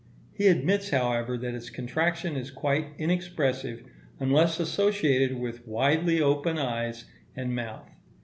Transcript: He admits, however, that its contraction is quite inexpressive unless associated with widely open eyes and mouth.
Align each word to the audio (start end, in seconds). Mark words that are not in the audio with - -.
He 0.33 0.47
admits, 0.47 0.89
however, 0.89 1.37
that 1.37 1.53
its 1.53 1.69
contraction 1.69 2.35
is 2.35 2.49
quite 2.49 2.87
inexpressive 2.97 3.83
unless 4.19 4.59
associated 4.59 5.37
with 5.37 5.67
widely 5.67 6.19
open 6.19 6.57
eyes 6.57 7.05
and 7.35 7.53
mouth. 7.53 7.87